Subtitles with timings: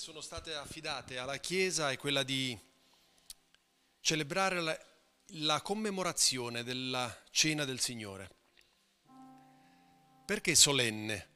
[0.00, 2.58] sono state affidate alla Chiesa è quella di
[4.00, 4.86] celebrare la,
[5.32, 8.30] la commemorazione della cena del Signore.
[10.24, 11.28] Perché solenne?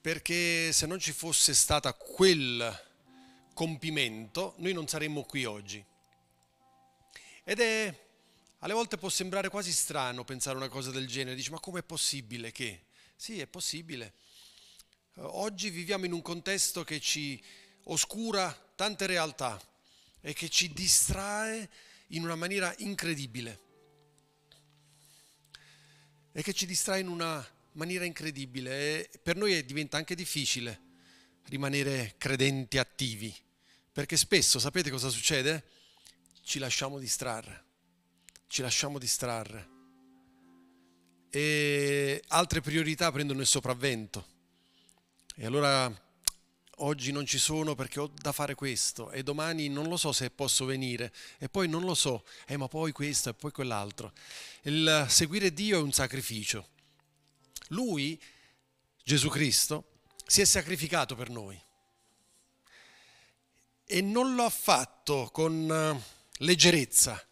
[0.00, 2.86] Perché se non ci fosse stato quel
[3.52, 5.84] compimento, noi non saremmo qui oggi.
[7.44, 8.06] Ed è,
[8.60, 12.50] alle volte può sembrare quasi strano pensare una cosa del genere, dici ma com'è possibile
[12.50, 12.86] che?
[13.14, 14.14] Sì, è possibile.
[15.20, 17.42] Oggi viviamo in un contesto che ci
[17.84, 19.60] oscura tante realtà
[20.20, 21.68] e che ci distrae
[22.08, 23.60] in una maniera incredibile.
[26.30, 28.70] E che ci distrae in una maniera incredibile.
[29.10, 30.82] E per noi diventa anche difficile
[31.46, 33.34] rimanere credenti attivi,
[33.90, 35.64] perché spesso, sapete cosa succede?
[36.42, 37.64] Ci lasciamo distrarre,
[38.46, 39.68] ci lasciamo distrarre.
[41.30, 44.36] E altre priorità prendono il sopravvento.
[45.40, 45.88] E allora
[46.78, 50.30] oggi non ci sono perché ho da fare questo e domani non lo so se
[50.30, 54.12] posso venire e poi non lo so, eh, ma poi questo e poi quell'altro.
[54.62, 56.70] Il seguire Dio è un sacrificio.
[57.68, 58.20] Lui,
[59.04, 61.56] Gesù Cristo, si è sacrificato per noi
[63.84, 66.02] e non lo ha fatto con eh,
[66.38, 67.24] leggerezza,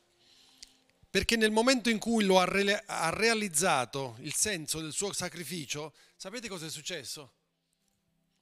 [1.11, 5.93] perché nel momento in cui lo ha, re- ha realizzato il senso del suo sacrificio,
[6.15, 7.33] sapete cosa è successo?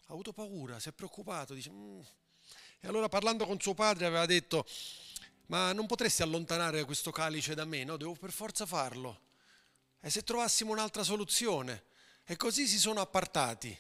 [0.07, 2.01] Ha avuto paura, si è preoccupato, dice, mm.
[2.81, 4.67] e allora parlando con suo padre aveva detto,
[5.47, 7.85] ma non potresti allontanare questo calice da me?
[7.85, 9.21] No, devo per forza farlo.
[10.01, 11.85] E se trovassimo un'altra soluzione?
[12.25, 13.77] E così si sono appartati.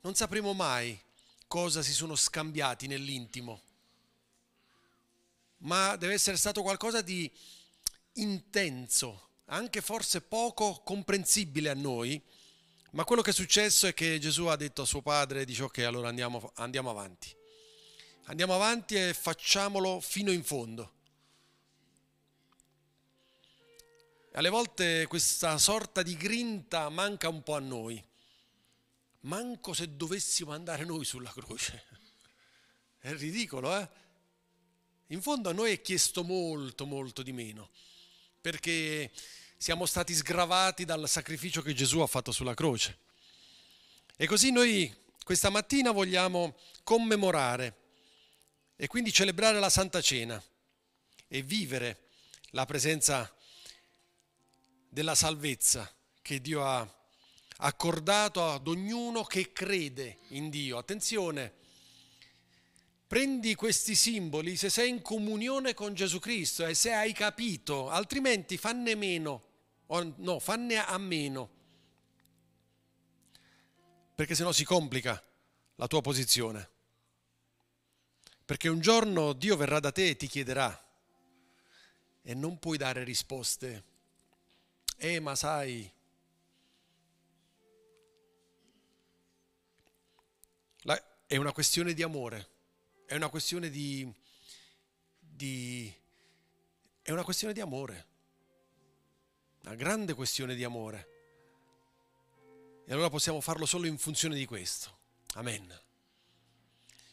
[0.00, 0.98] Non sapremo mai
[1.46, 3.62] cosa si sono scambiati nell'intimo.
[5.58, 7.30] Ma deve essere stato qualcosa di
[8.14, 12.22] intenso, anche forse poco comprensibile a noi,
[12.90, 15.78] ma quello che è successo è che Gesù ha detto a suo padre, dice ok,
[15.78, 17.34] allora andiamo, andiamo avanti.
[18.24, 20.92] Andiamo avanti e facciamolo fino in fondo.
[24.32, 28.02] Alle volte questa sorta di grinta manca un po' a noi.
[29.20, 31.84] Manco se dovessimo andare noi sulla croce.
[33.00, 33.88] È ridicolo, eh?
[35.08, 37.70] In fondo a noi è chiesto molto, molto di meno.
[38.40, 39.10] Perché
[39.60, 42.98] siamo stati sgravati dal sacrificio che Gesù ha fatto sulla croce.
[44.16, 47.76] E così noi questa mattina vogliamo commemorare
[48.76, 50.42] e quindi celebrare la Santa Cena
[51.26, 52.06] e vivere
[52.50, 53.34] la presenza
[54.88, 55.92] della salvezza
[56.22, 56.88] che Dio ha
[57.56, 60.78] accordato ad ognuno che crede in Dio.
[60.78, 61.52] Attenzione,
[63.08, 68.56] prendi questi simboli se sei in comunione con Gesù Cristo e se hai capito, altrimenti
[68.56, 69.46] fanne meno
[69.88, 71.50] o no, fanne a meno,
[74.14, 75.22] perché sennò si complica
[75.76, 76.76] la tua posizione.
[78.44, 80.86] Perché un giorno Dio verrà da te e ti chiederà
[82.22, 83.84] e non puoi dare risposte.
[84.96, 85.90] Eh, ma sai,
[91.28, 92.48] è una questione di amore,
[93.04, 94.10] è una questione di,
[95.18, 95.92] di,
[97.02, 98.07] è una questione di amore
[99.68, 101.08] una grande questione di amore.
[102.86, 104.96] E allora possiamo farlo solo in funzione di questo.
[105.34, 105.78] Amen.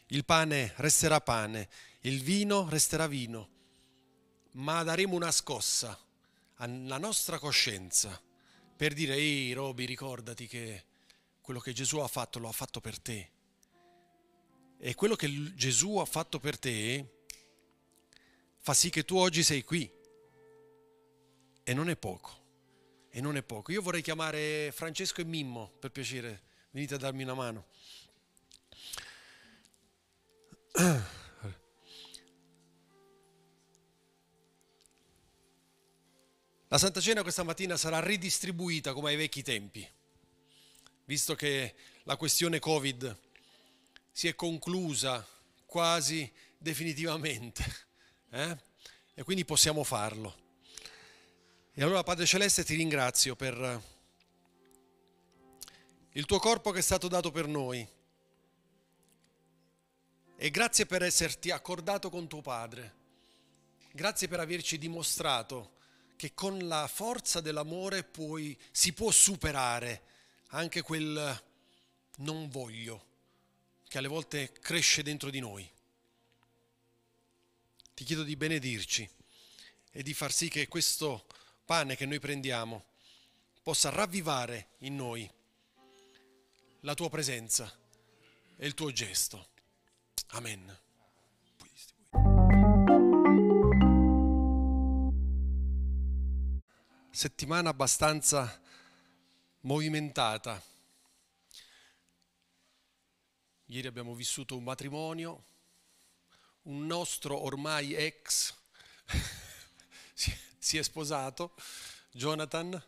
[0.08, 1.68] Il pane resterà pane,
[2.02, 3.50] il vino resterà vino,
[4.52, 6.00] ma daremo una scossa
[6.56, 8.22] alla nostra coscienza
[8.78, 10.86] per dire, ehi Roby, ricordati che
[11.42, 13.32] quello che Gesù ha fatto lo ha fatto per te.
[14.78, 17.24] E quello che Gesù ha fatto per te
[18.60, 19.92] fa sì che tu oggi sei qui.
[21.64, 22.44] E non è poco
[23.16, 23.72] e non è poco.
[23.72, 27.66] Io vorrei chiamare Francesco e Mimmo, per piacere, venite a darmi una mano.
[36.68, 39.90] La Santa Cena questa mattina sarà ridistribuita come ai vecchi tempi,
[41.06, 41.74] visto che
[42.04, 43.18] la questione Covid
[44.12, 45.26] si è conclusa
[45.66, 47.64] quasi definitivamente
[48.32, 48.58] eh?
[49.14, 50.45] e quindi possiamo farlo.
[51.78, 53.84] E allora Padre Celeste ti ringrazio per
[56.14, 57.86] il tuo corpo che è stato dato per noi.
[60.38, 62.96] E grazie per esserti accordato con tuo Padre.
[63.92, 65.74] Grazie per averci dimostrato
[66.16, 70.04] che con la forza dell'amore puoi, si può superare
[70.52, 71.44] anche quel
[72.20, 73.06] non voglio
[73.86, 75.70] che alle volte cresce dentro di noi.
[77.94, 79.10] Ti chiedo di benedirci
[79.92, 81.26] e di far sì che questo
[81.66, 82.86] pane che noi prendiamo
[83.64, 85.30] possa ravvivare in noi
[86.82, 87.72] la tua presenza
[88.56, 89.50] e il tuo gesto.
[90.28, 90.80] Amen.
[97.10, 98.62] Settimana abbastanza
[99.62, 100.62] movimentata.
[103.66, 105.46] Ieri abbiamo vissuto un matrimonio,
[106.64, 108.54] un nostro ormai ex
[110.14, 111.54] si è sposato,
[112.12, 112.84] Jonathan.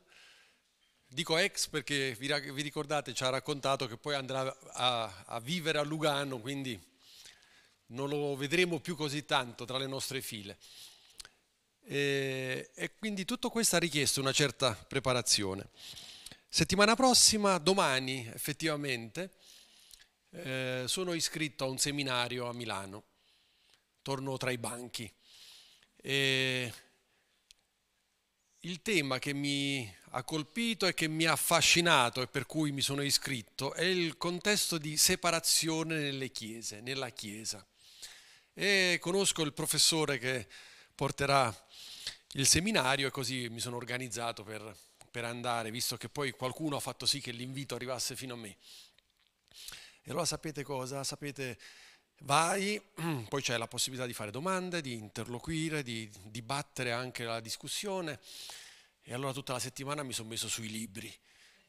[1.09, 5.83] Dico ex perché vi ricordate, ci ha raccontato che poi andrà a, a vivere a
[5.83, 6.77] Lugano, quindi
[7.87, 10.57] non lo vedremo più così tanto tra le nostre file.
[11.83, 15.69] E, e quindi tutto questo ha richiesto una certa preparazione.
[16.49, 19.31] Settimana prossima, domani effettivamente,
[20.31, 23.03] eh, sono iscritto a un seminario a Milano,
[24.01, 25.09] torno tra i banchi.
[25.95, 26.73] E
[28.61, 32.81] il tema che mi ha colpito e che mi ha affascinato e per cui mi
[32.81, 37.65] sono iscritto è il contesto di separazione nelle chiese, nella chiesa.
[38.53, 40.47] E conosco il professore che
[40.95, 41.53] porterà
[42.31, 44.75] il seminario e così mi sono organizzato per,
[45.11, 48.57] per andare, visto che poi qualcuno ha fatto sì che l'invito arrivasse fino a me.
[50.01, 51.03] E allora sapete cosa?
[51.03, 51.59] Sapete,
[52.19, 52.81] vai,
[53.27, 58.19] poi c'è la possibilità di fare domande, di interloquire, di dibattere anche la discussione.
[59.03, 61.13] E allora tutta la settimana mi sono messo sui libri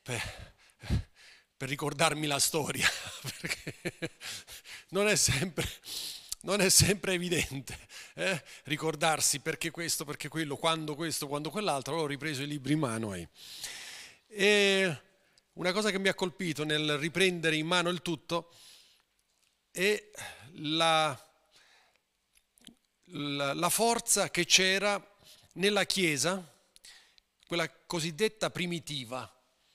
[0.02, 0.54] per,
[1.56, 2.88] per ricordarmi la storia,
[3.40, 3.74] perché
[4.90, 5.68] non è sempre,
[6.42, 7.78] non è sempre evidente
[8.14, 8.42] eh?
[8.64, 11.92] ricordarsi perché questo, perché quello, quando questo, quando quell'altro.
[11.92, 13.14] Allora ho ripreso i libri in mano.
[13.14, 13.28] Eh.
[14.26, 15.00] E
[15.54, 18.52] una cosa che mi ha colpito nel riprendere in mano il tutto
[19.70, 20.10] è
[20.56, 21.30] la,
[23.04, 25.02] la, la forza che c'era
[25.54, 26.42] nella Chiesa,
[27.46, 29.32] quella cosiddetta primitiva,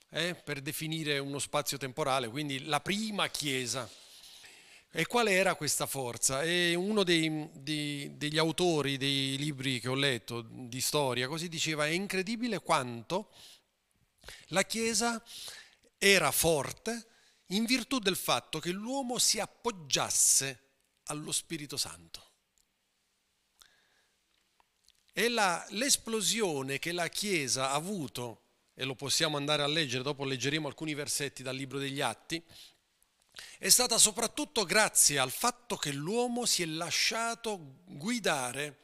[0.10, 3.90] eh, per definire uno spazio temporale, quindi la prima Chiesa.
[4.96, 6.44] E qual era questa forza?
[6.44, 11.88] E uno dei, dei, degli autori dei libri che ho letto di storia così diceva:
[11.88, 13.32] è incredibile quanto
[14.50, 15.22] la Chiesa
[15.98, 17.08] era forte
[17.56, 20.60] in virtù del fatto che l'uomo si appoggiasse
[21.06, 22.32] allo Spirito Santo.
[25.12, 28.42] E la, l'esplosione che la Chiesa ha avuto,
[28.74, 32.44] e lo possiamo andare a leggere, dopo leggeremo alcuni versetti dal libro degli Atti,
[33.58, 38.80] è stata soprattutto grazie al fatto che l'uomo si è lasciato guidare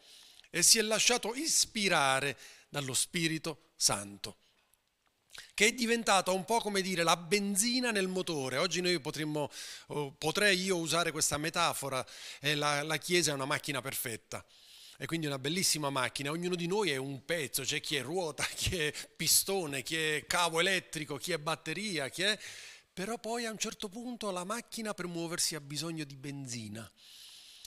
[0.49, 2.37] e si è lasciato ispirare
[2.69, 4.37] dallo Spirito Santo
[5.59, 8.55] che è diventata un po' come dire la benzina nel motore.
[8.55, 9.51] Oggi noi potremmo,
[10.17, 12.05] potrei io usare questa metafora,
[12.39, 14.41] eh, la, la Chiesa è una macchina perfetta.
[14.97, 18.45] E quindi una bellissima macchina, ognuno di noi è un pezzo, c'è chi è ruota,
[18.55, 22.39] chi è pistone, chi è cavo elettrico, chi è batteria, chi è...
[22.93, 26.89] Però poi a un certo punto la macchina per muoversi ha bisogno di benzina.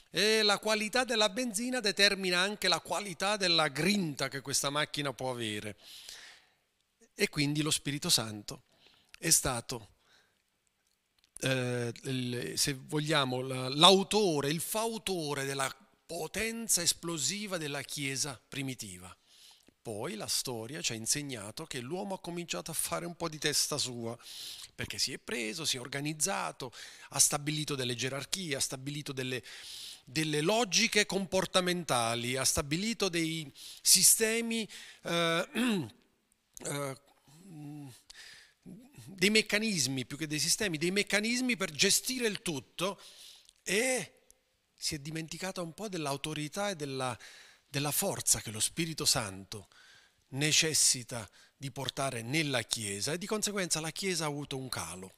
[0.09, 5.29] E la qualità della benzina determina anche la qualità della grinta che questa macchina può
[5.29, 5.77] avere.
[7.15, 8.63] E quindi lo Spirito Santo
[9.19, 9.89] è stato,
[11.41, 15.73] eh, il, se vogliamo, l'autore, il fautore della
[16.05, 19.15] potenza esplosiva della Chiesa primitiva.
[19.81, 23.37] Poi la storia ci ha insegnato che l'uomo ha cominciato a fare un po' di
[23.37, 24.17] testa sua,
[24.73, 26.71] perché si è preso, si è organizzato,
[27.09, 29.43] ha stabilito delle gerarchie, ha stabilito delle,
[30.05, 33.51] delle logiche comportamentali, ha stabilito dei
[33.81, 34.67] sistemi
[35.01, 35.47] eh,
[36.65, 36.97] eh,
[39.05, 42.99] dei meccanismi, più che dei sistemi, dei meccanismi per gestire il tutto
[43.63, 44.25] e
[44.73, 47.17] si è dimenticata un po' dell'autorità e della,
[47.67, 49.69] della forza che lo Spirito Santo
[50.29, 55.15] necessita di portare nella Chiesa e di conseguenza la Chiesa ha avuto un calo.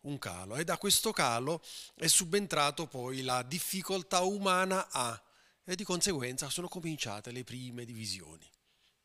[0.00, 1.62] Un calo e da questo calo
[1.94, 5.22] è subentrato poi la difficoltà umana a
[5.64, 8.48] e di conseguenza sono cominciate le prime divisioni.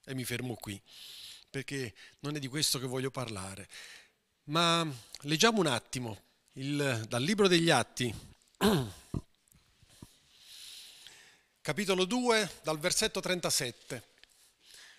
[0.06, 0.82] E mi fermo qui
[1.54, 3.70] perché non è di questo che voglio parlare.
[4.46, 4.92] Ma
[5.22, 6.20] leggiamo un attimo
[6.54, 8.12] il, dal Libro degli Atti,
[11.62, 14.04] capitolo 2, dal versetto 37.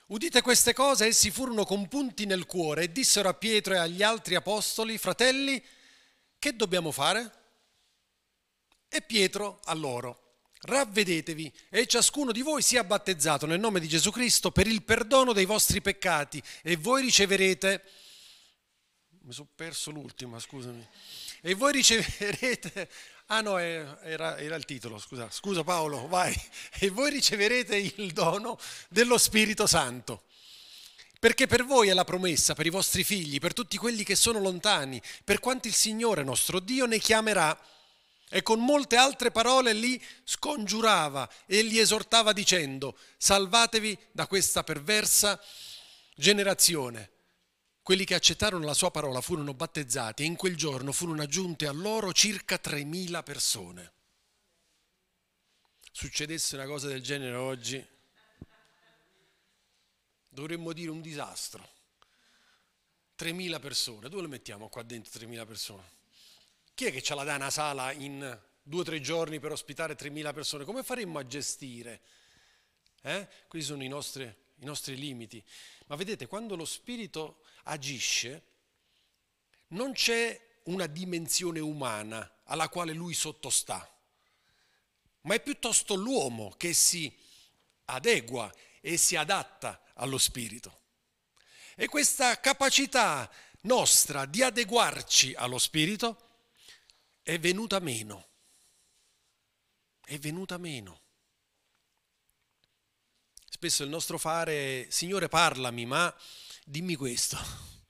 [0.07, 4.37] Udite queste cose, essi furono compunti nel cuore e dissero a Pietro e agli altri
[4.37, 5.61] apostoli, fratelli,
[6.39, 7.33] che dobbiamo fare?
[8.89, 10.24] E Pietro a loro,
[10.65, 15.33] ravvedetevi e ciascuno di voi sia battezzato nel nome di Gesù Cristo per il perdono
[15.33, 17.83] dei vostri peccati e voi riceverete...
[19.25, 20.87] Mi sono perso l'ultima, scusami.
[21.41, 22.89] E voi riceverete...
[23.29, 26.35] Ah no, era, era il titolo, scusa, scusa Paolo, vai.
[26.79, 30.25] E voi riceverete il dono dello Spirito Santo.
[31.19, 34.41] Perché per voi è la promessa, per i vostri figli, per tutti quelli che sono
[34.41, 37.59] lontani, per quanti il Signore nostro Dio ne chiamerà
[38.35, 45.41] e con molte altre parole li scongiurava e li esortava dicendo, salvatevi da questa perversa
[46.17, 47.13] generazione.
[47.81, 51.71] Quelli che accettarono la sua parola furono battezzati e in quel giorno furono aggiunte a
[51.71, 53.93] loro circa 3.000 persone.
[55.93, 57.87] Succedesse una cosa del genere oggi,
[60.29, 61.65] dovremmo dire un disastro.
[63.17, 66.03] 3.000 persone, dove le mettiamo qua dentro 3.000 persone?
[66.75, 69.95] Chi è che ce la dà una sala in due o tre giorni per ospitare
[69.95, 70.65] 3.000 persone?
[70.65, 72.01] Come faremmo a gestire?
[73.01, 73.29] Eh?
[73.47, 75.41] Questi sono i nostri, i nostri limiti.
[75.87, 78.43] Ma vedete, quando lo Spirito agisce,
[79.69, 83.89] non c'è una dimensione umana alla quale lui sottostà,
[85.23, 87.17] ma è piuttosto l'uomo che si
[87.85, 90.81] adegua e si adatta allo Spirito.
[91.77, 93.31] E questa capacità
[93.63, 96.33] nostra di adeguarci allo Spirito
[97.25, 98.29] è venuta meno.
[100.05, 101.01] È venuta meno.
[103.49, 106.15] Spesso il nostro fare, Signore parlami, ma
[106.65, 107.37] dimmi questo.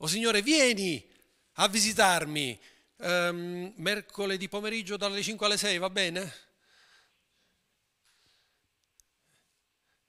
[0.00, 1.02] O Signore vieni
[1.52, 2.60] a visitarmi
[2.96, 6.34] um, mercoledì pomeriggio dalle 5 alle 6, va bene?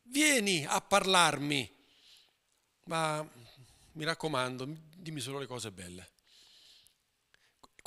[0.01, 1.73] Vieni a parlarmi,
[2.83, 3.25] ma
[3.93, 6.16] mi raccomando, dimmi solo le cose belle.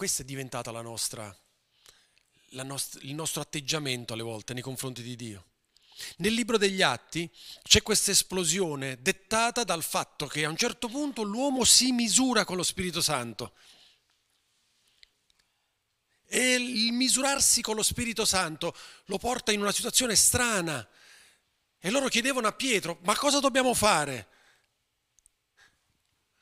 [0.00, 1.30] Questa è diventata la nostra,
[2.52, 5.44] la nost- il nostro atteggiamento alle volte nei confronti di Dio.
[6.16, 7.30] Nel libro degli Atti
[7.62, 12.56] c'è questa esplosione dettata dal fatto che a un certo punto l'uomo si misura con
[12.56, 13.52] lo Spirito Santo.
[16.24, 20.88] E il misurarsi con lo Spirito Santo lo porta in una situazione strana.
[21.78, 24.28] E loro chiedevano a Pietro, ma cosa dobbiamo fare?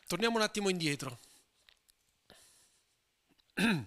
[0.06, 1.18] Torniamo un attimo indietro.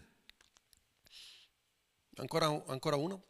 [2.15, 3.23] ancora, ancora uno.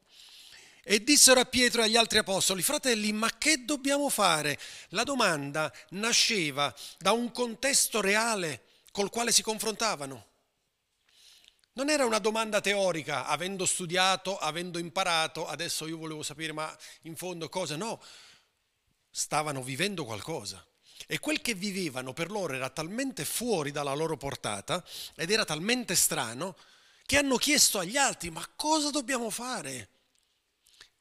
[0.83, 4.59] E dissero a Pietro e agli altri apostoli, fratelli, ma che dobbiamo fare?
[4.89, 10.29] La domanda nasceva da un contesto reale col quale si confrontavano.
[11.73, 17.15] Non era una domanda teorica, avendo studiato, avendo imparato, adesso io volevo sapere, ma in
[17.15, 17.77] fondo cosa?
[17.77, 18.01] No,
[19.09, 20.65] stavano vivendo qualcosa.
[21.11, 24.81] E quel che vivevano per loro era talmente fuori dalla loro portata
[25.17, 26.55] ed era talmente strano
[27.05, 29.89] che hanno chiesto agli altri ma cosa dobbiamo fare?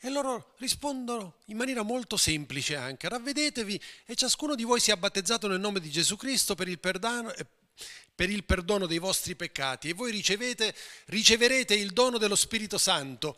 [0.01, 5.47] E loro rispondono in maniera molto semplice anche, ravvedetevi e ciascuno di voi sia battezzato
[5.47, 7.33] nel nome di Gesù Cristo per il perdono,
[8.13, 10.75] per il perdono dei vostri peccati e voi ricevete,
[11.05, 13.37] riceverete il dono dello Spirito Santo.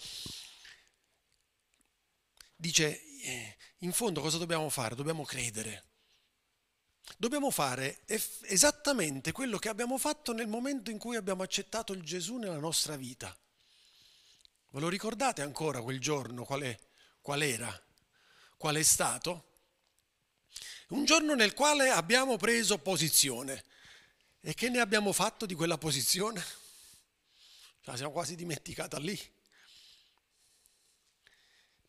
[2.57, 4.95] Dice, eh, in fondo cosa dobbiamo fare?
[4.95, 5.91] Dobbiamo credere.
[7.17, 12.37] Dobbiamo fare esattamente quello che abbiamo fatto nel momento in cui abbiamo accettato il Gesù
[12.37, 13.37] nella nostra vita.
[14.71, 16.79] Ve lo ricordate ancora quel giorno qual, è,
[17.21, 17.83] qual era?
[18.57, 19.51] Qual è stato?
[20.89, 23.65] Un giorno nel quale abbiamo preso posizione.
[24.41, 26.45] E che ne abbiamo fatto di quella posizione?
[27.83, 29.19] La siamo quasi dimenticata lì.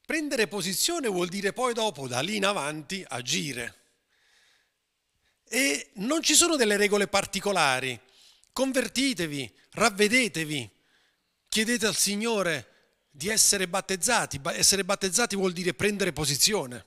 [0.06, 3.83] Prendere posizione vuol dire poi dopo, da lì in avanti, agire.
[5.54, 8.02] E non ci sono delle regole particolari.
[8.52, 10.68] Convertitevi, ravvedetevi,
[11.48, 14.42] chiedete al Signore di essere battezzati.
[14.46, 16.86] Essere battezzati vuol dire prendere posizione.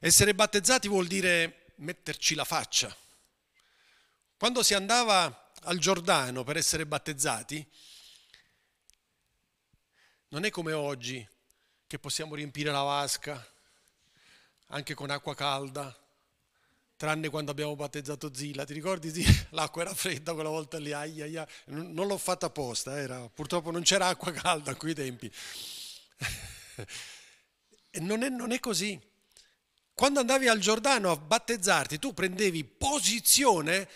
[0.00, 2.92] Essere battezzati vuol dire metterci la faccia.
[4.36, 7.64] Quando si andava al Giordano per essere battezzati,
[10.30, 11.24] non è come oggi
[11.86, 13.52] che possiamo riempire la vasca
[14.66, 15.96] anche con acqua calda
[16.96, 19.46] tranne quando abbiamo battezzato Zilla, ti ricordi Zilla?
[19.50, 21.46] L'acqua era fredda quella volta lì, ai, ai, ai.
[21.66, 25.30] non l'ho fatta apposta, era, purtroppo non c'era acqua calda a quei tempi.
[28.00, 29.00] non è, non è così.
[29.92, 33.88] Quando andavi al Giordano a battezzarti, tu prendevi posizione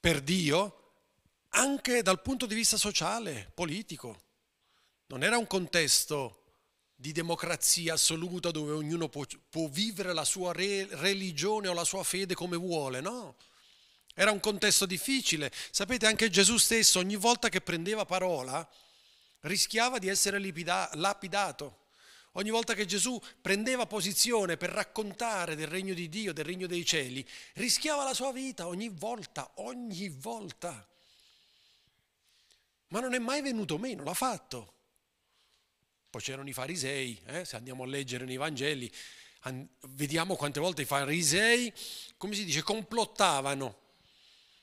[0.00, 0.80] per Dio
[1.50, 4.22] anche dal punto di vista sociale, politico.
[5.06, 6.43] Non era un contesto
[6.94, 12.02] di democrazia assoluta dove ognuno può, può vivere la sua re, religione o la sua
[12.04, 13.36] fede come vuole, no?
[14.14, 15.50] Era un contesto difficile.
[15.70, 18.66] Sapete, anche Gesù stesso ogni volta che prendeva parola
[19.40, 20.38] rischiava di essere
[20.92, 21.82] lapidato.
[22.36, 26.84] Ogni volta che Gesù prendeva posizione per raccontare del regno di Dio, del regno dei
[26.84, 30.86] cieli, rischiava la sua vita ogni volta, ogni volta.
[32.88, 34.72] Ma non è mai venuto meno, l'ha fatto.
[36.14, 37.44] Poi c'erano i farisei, eh?
[37.44, 38.88] se andiamo a leggere nei Vangeli,
[39.40, 41.72] an- vediamo quante volte i farisei,
[42.16, 43.80] come si dice, complottavano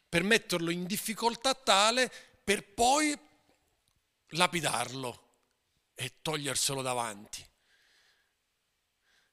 [0.08, 2.10] per metterlo in difficoltà tale
[2.41, 3.13] per poi
[4.27, 5.24] lapidarlo
[5.93, 7.46] e toglierselo davanti.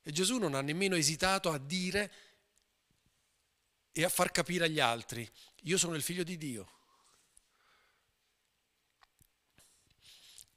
[0.02, 2.12] E Gesù non ha nemmeno esitato a dire
[3.92, 5.30] e a far capire agli altri,
[5.62, 6.77] io sono il figlio di Dio.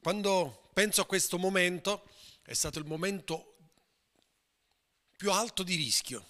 [0.01, 2.09] Quando penso a questo momento,
[2.41, 3.57] è stato il momento
[5.15, 6.25] più alto di rischio,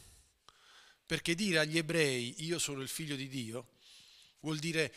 [1.06, 3.80] perché dire agli ebrei io sono il figlio di Dio
[4.42, 4.94] vuol dire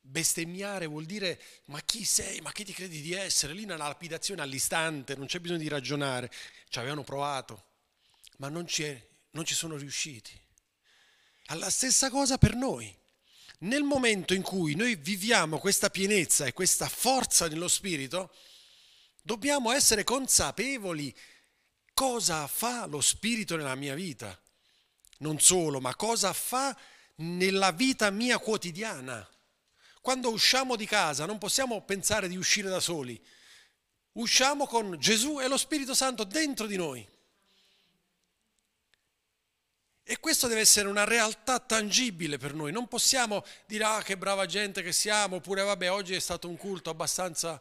[0.00, 3.54] bestemmiare, vuol dire ma chi sei, ma chi ti credi di essere?
[3.54, 6.30] Lì una lapidazione all'istante, non c'è bisogno di ragionare,
[6.68, 7.64] ci avevano provato,
[8.36, 10.38] ma non ci, non ci sono riusciti.
[11.46, 13.00] Alla stessa cosa per noi.
[13.62, 18.34] Nel momento in cui noi viviamo questa pienezza e questa forza nello Spirito,
[19.22, 21.14] dobbiamo essere consapevoli
[21.94, 24.36] cosa fa lo Spirito nella mia vita.
[25.18, 26.76] Non solo, ma cosa fa
[27.16, 29.28] nella vita mia quotidiana.
[30.00, 33.20] Quando usciamo di casa non possiamo pensare di uscire da soli.
[34.14, 37.08] Usciamo con Gesù e lo Spirito Santo dentro di noi.
[40.04, 42.72] E questo deve essere una realtà tangibile per noi.
[42.72, 46.56] Non possiamo dire ah che brava gente che siamo, oppure vabbè oggi è stato un
[46.56, 47.60] culto abbastanza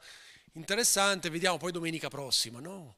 [0.54, 2.60] interessante, vediamo poi domenica prossima.
[2.60, 2.98] No,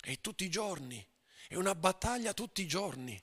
[0.00, 1.04] è tutti i giorni,
[1.48, 3.20] è una battaglia tutti i giorni.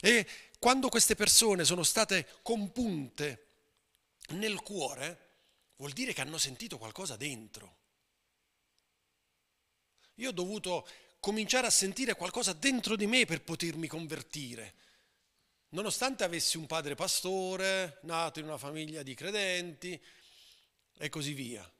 [0.00, 0.26] E
[0.58, 3.46] quando queste persone sono state compunte
[4.30, 5.30] nel cuore,
[5.76, 7.78] vuol dire che hanno sentito qualcosa dentro.
[10.16, 10.86] Io ho dovuto
[11.18, 14.74] cominciare a sentire qualcosa dentro di me per potermi convertire
[15.72, 20.00] nonostante avessi un padre pastore, nato in una famiglia di credenti
[20.98, 21.70] e così via.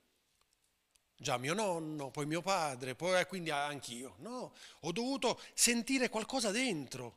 [1.17, 4.17] Già mio nonno, poi mio padre, poi eh, quindi anch'io.
[4.19, 7.17] No, ho dovuto sentire qualcosa dentro.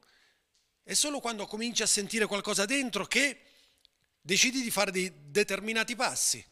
[0.83, 3.41] È solo quando cominci a sentire qualcosa dentro che
[4.21, 6.45] decidi di fare dei determinati passi.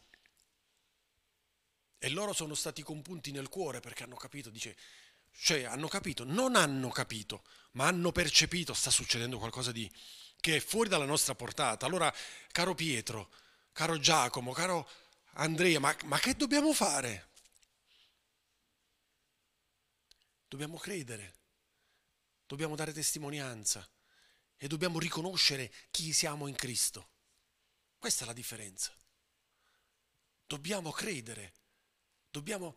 [1.98, 4.76] E loro sono stati compunti nel cuore perché hanno capito, dice,
[5.30, 9.90] cioè hanno capito, non hanno capito, ma hanno percepito, sta succedendo qualcosa di,
[10.44, 11.86] che è fuori dalla nostra portata.
[11.86, 12.14] Allora,
[12.52, 13.30] caro Pietro,
[13.72, 14.86] caro Giacomo, caro
[15.36, 17.30] Andrea, ma, ma che dobbiamo fare?
[20.46, 21.34] Dobbiamo credere,
[22.46, 23.88] dobbiamo dare testimonianza
[24.58, 27.08] e dobbiamo riconoscere chi siamo in Cristo.
[27.96, 28.94] Questa è la differenza.
[30.46, 31.54] Dobbiamo credere,
[32.28, 32.76] dobbiamo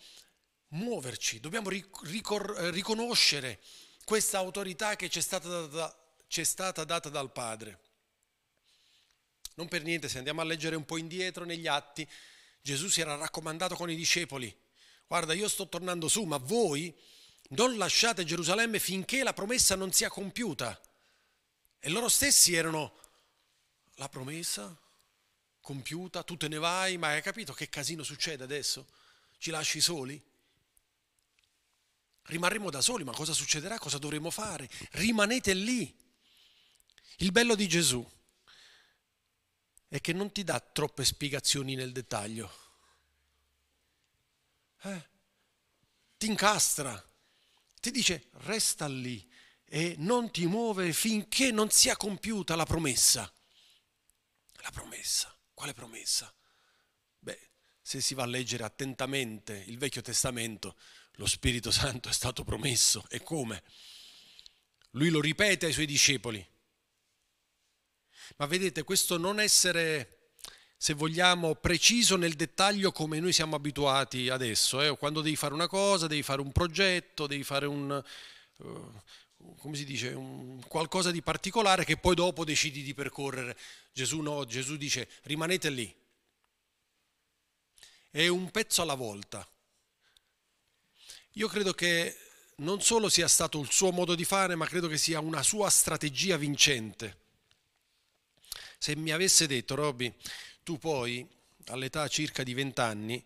[0.70, 3.62] muoverci, dobbiamo ricor- riconoscere
[4.06, 7.80] questa autorità che ci è, data, ci è stata data dal Padre.
[9.56, 12.08] Non per niente, se andiamo a leggere un po' indietro negli atti,
[12.62, 14.56] Gesù si era raccomandato con i discepoli,
[15.08, 16.94] guarda io sto tornando su, ma voi
[17.50, 20.80] non lasciate Gerusalemme finché la promessa non sia compiuta.
[21.80, 22.98] E loro stessi erano,
[23.96, 24.76] la promessa
[25.62, 28.86] compiuta, tu te ne vai, ma hai capito che casino succede adesso?
[29.38, 30.22] Ci lasci soli?
[32.28, 33.78] rimarremo da soli, ma cosa succederà?
[33.78, 34.70] Cosa dovremo fare?
[34.92, 35.94] Rimanete lì.
[37.18, 38.06] Il bello di Gesù
[39.88, 42.54] è che non ti dà troppe spiegazioni nel dettaglio.
[44.84, 45.10] Eh?
[46.18, 47.04] Ti incastra,
[47.80, 49.28] ti dice resta lì
[49.66, 53.32] e non ti muove finché non sia compiuta la promessa.
[54.62, 56.32] La promessa, quale promessa?
[57.18, 57.50] Beh,
[57.82, 60.76] se si va a leggere attentamente il Vecchio Testamento,
[61.14, 63.06] lo Spirito Santo è stato promesso.
[63.10, 63.64] E come?
[64.92, 66.48] Lui lo ripete ai suoi discepoli.
[68.36, 70.32] Ma vedete, questo non essere,
[70.78, 74.82] se vogliamo, preciso nel dettaglio come noi siamo abituati adesso.
[74.82, 74.96] Eh?
[74.98, 78.04] Quando devi fare una cosa, devi fare un progetto, devi fare un,
[78.58, 79.02] uh,
[79.58, 83.58] come si dice, un qualcosa di particolare che poi dopo decidi di percorrere.
[83.94, 85.96] Gesù no, Gesù dice rimanete lì.
[88.10, 89.48] È un pezzo alla volta.
[91.34, 92.18] Io credo che
[92.58, 95.70] non solo sia stato il suo modo di fare, ma credo che sia una sua
[95.70, 97.26] strategia vincente.
[98.78, 100.14] Se mi avesse detto, Robby,
[100.64, 101.28] tu poi
[101.68, 103.26] all'età circa di 20 anni,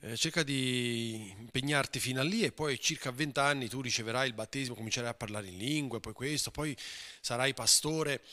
[0.00, 4.28] eh, cerca di impegnarti fino a lì e poi circa a 20 anni tu riceverai
[4.28, 6.76] il battesimo, comincerai a parlare in lingue, poi questo, poi
[7.20, 8.24] sarai pastore.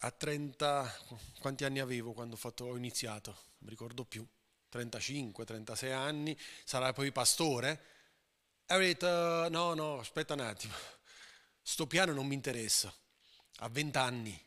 [0.00, 0.94] A 30,
[1.40, 3.30] quanti anni avevo quando ho, fatto, ho iniziato?
[3.30, 4.26] Non mi ricordo più,
[4.68, 7.94] 35, 36 anni, sarai poi pastore
[8.66, 10.74] e ho detto, no, no, aspetta un attimo,
[11.62, 12.92] sto piano non mi interessa,
[13.58, 14.45] a vent'anni.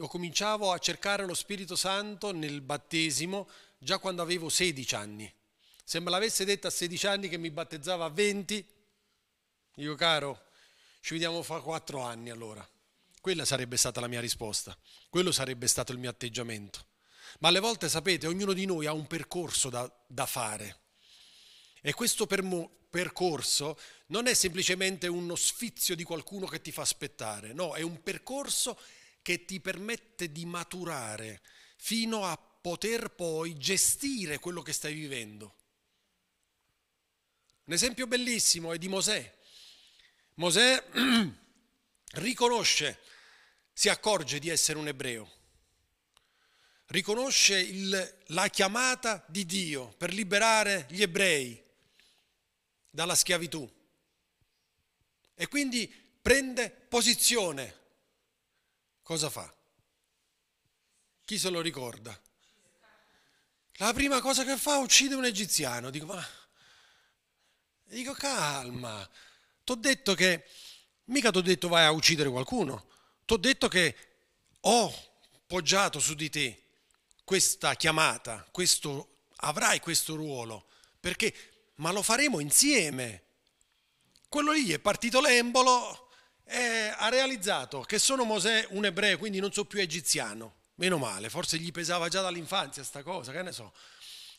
[0.00, 5.30] Io cominciavo a cercare lo Spirito Santo nel battesimo già quando avevo 16 anni.
[5.84, 8.66] Se me l'avesse detto a 16 anni che mi battezzava a 20,
[9.74, 10.44] dico caro,
[11.02, 12.66] ci vediamo fra quattro anni allora.
[13.20, 14.74] Quella sarebbe stata la mia risposta,
[15.10, 16.86] quello sarebbe stato il mio atteggiamento.
[17.40, 20.78] Ma alle volte, sapete, ognuno di noi ha un percorso da, da fare.
[21.82, 27.74] E questo percorso non è semplicemente uno sfizio di qualcuno che ti fa aspettare, no,
[27.74, 28.78] è un percorso
[29.22, 31.42] che ti permette di maturare
[31.76, 35.54] fino a poter poi gestire quello che stai vivendo.
[37.64, 39.38] Un esempio bellissimo è di Mosè.
[40.34, 40.84] Mosè
[42.14, 42.98] riconosce,
[43.72, 45.30] si accorge di essere un ebreo,
[46.86, 51.62] riconosce il, la chiamata di Dio per liberare gli ebrei
[52.90, 53.70] dalla schiavitù
[55.34, 55.88] e quindi
[56.20, 57.78] prende posizione.
[59.10, 59.52] Cosa fa?
[61.24, 62.16] Chi se lo ricorda?
[63.78, 65.90] La prima cosa che fa uccide un egiziano.
[65.90, 66.24] Dico, ma...
[67.86, 69.10] Dico, calma.
[69.64, 70.46] T'ho detto che...
[71.06, 72.86] Mica t'ho detto vai a uccidere qualcuno.
[73.24, 73.96] T'ho detto che
[74.60, 74.94] ho
[75.44, 76.66] poggiato su di te
[77.24, 80.68] questa chiamata, questo, avrai questo ruolo.
[81.00, 83.24] Perché ma lo faremo insieme.
[84.28, 86.09] Quello lì è partito l'embolo
[86.50, 90.56] e ha realizzato che sono Mosè un ebreo, quindi non so più egiziano.
[90.74, 93.72] Meno male, forse gli pesava già dall'infanzia sta cosa, che ne so.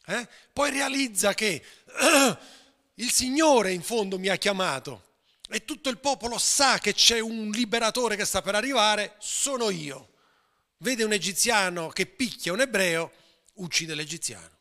[0.07, 0.27] Eh?
[0.51, 2.37] Poi realizza che eh,
[2.95, 5.09] il Signore in fondo mi ha chiamato
[5.47, 10.09] e tutto il popolo sa che c'è un liberatore che sta per arrivare, sono io.
[10.77, 13.11] Vede un egiziano che picchia un ebreo,
[13.55, 14.57] uccide l'egiziano.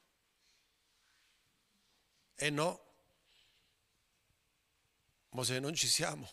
[2.37, 2.81] E no,
[5.31, 6.31] Mosè non ci siamo.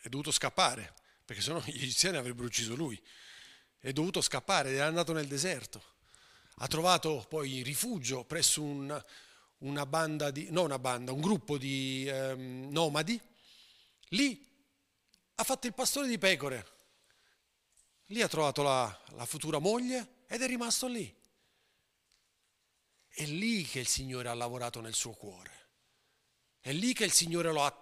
[0.00, 3.00] È dovuto scappare, perché sennò gli egiziani avrebbero ucciso lui.
[3.78, 5.82] È dovuto scappare, è andato nel deserto.
[6.56, 9.04] Ha trovato poi rifugio presso un,
[9.58, 13.20] una banda di, no una banda, un gruppo di ehm, nomadi.
[14.08, 14.46] Lì
[15.36, 16.66] ha fatto il pastore di pecore.
[18.06, 21.14] Lì ha trovato la, la futura moglie ed è rimasto lì.
[23.06, 25.68] È lì che il Signore ha lavorato nel suo cuore.
[26.60, 27.79] È lì che il Signore lo ha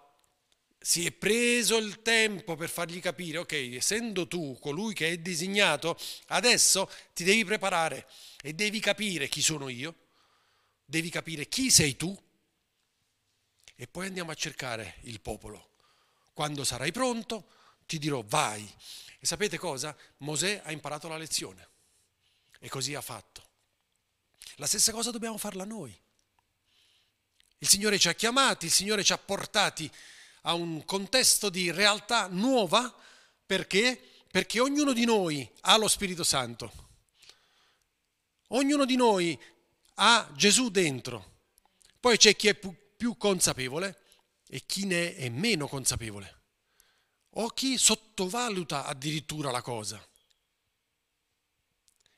[0.80, 5.98] si è preso il tempo per fargli capire, ok, essendo tu colui che è designato,
[6.28, 8.08] adesso ti devi preparare
[8.40, 9.94] e devi capire chi sono io,
[10.84, 12.16] devi capire chi sei tu
[13.74, 15.70] e poi andiamo a cercare il popolo.
[16.32, 17.48] Quando sarai pronto
[17.86, 18.68] ti dirò vai.
[19.20, 19.96] E sapete cosa?
[20.18, 21.68] Mosè ha imparato la lezione
[22.60, 23.46] e così ha fatto.
[24.56, 25.96] La stessa cosa dobbiamo farla noi.
[27.58, 29.90] Il Signore ci ha chiamati, il Signore ci ha portati
[30.42, 32.94] a un contesto di realtà nuova
[33.44, 34.00] perché?
[34.30, 36.86] Perché ognuno di noi ha lo Spirito Santo.
[38.48, 39.38] Ognuno di noi
[39.94, 41.36] ha Gesù dentro.
[41.98, 44.02] Poi c'è chi è più consapevole
[44.48, 46.36] e chi ne è meno consapevole.
[47.32, 50.02] O chi sottovaluta addirittura la cosa.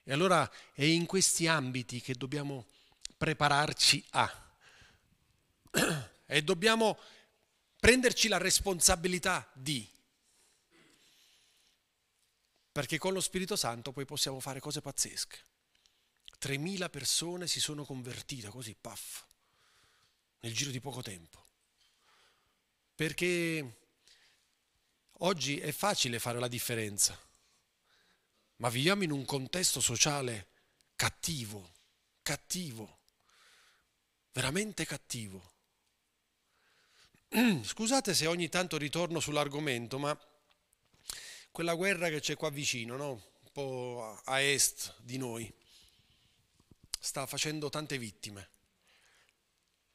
[0.02, 2.66] E allora è in questi ambiti che dobbiamo
[3.16, 4.54] prepararci a.
[6.30, 6.96] E dobbiamo
[7.80, 9.88] prenderci la responsabilità di.
[12.70, 15.38] Perché con lo Spirito Santo poi possiamo fare cose pazzesche.
[16.40, 19.24] 3.000 persone si sono convertite così, paff,
[20.40, 21.44] nel giro di poco tempo.
[22.94, 23.78] Perché
[25.18, 27.18] oggi è facile fare la differenza
[28.60, 30.48] ma viviamo in un contesto sociale
[30.94, 31.72] cattivo,
[32.22, 32.98] cattivo,
[34.32, 35.58] veramente cattivo.
[37.62, 40.18] Scusate se ogni tanto ritorno sull'argomento, ma
[41.52, 43.10] quella guerra che c'è qua vicino, no?
[43.10, 45.52] un po' a est di noi,
[46.98, 48.50] sta facendo tante vittime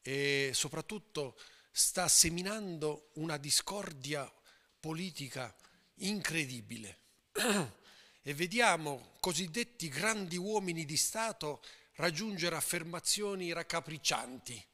[0.02, 1.38] e soprattutto
[1.72, 4.32] sta seminando una discordia
[4.80, 5.54] politica
[5.96, 7.00] incredibile.
[8.22, 11.62] e vediamo cosiddetti grandi uomini di Stato
[11.96, 14.66] raggiungere affermazioni raccapriccianti.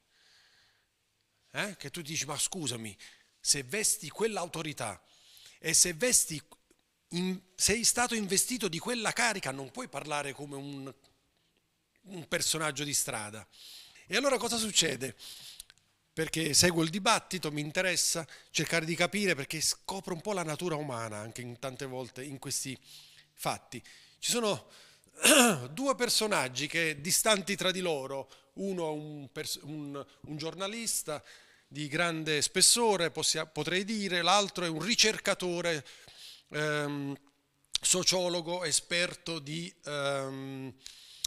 [1.52, 1.76] Eh?
[1.76, 2.96] Che tu dici, ma scusami,
[3.38, 5.00] se vesti quell'autorità
[5.58, 6.40] e se vesti,
[7.10, 10.94] in, sei stato investito di quella carica, non puoi parlare come un,
[12.02, 13.46] un personaggio di strada.
[14.06, 15.14] E allora cosa succede?
[16.12, 20.74] Perché seguo il dibattito, mi interessa cercare di capire perché scopro un po' la natura
[20.74, 22.78] umana anche in tante volte in questi
[23.32, 23.82] fatti.
[24.18, 24.68] Ci sono
[25.70, 29.28] due personaggi che distanti tra di loro, uno un,
[29.62, 31.22] un, un giornalista
[31.66, 35.84] di grande spessore, potrei dire, l'altro è un ricercatore,
[36.50, 37.16] ehm,
[37.80, 40.72] sociologo, esperto di ehm,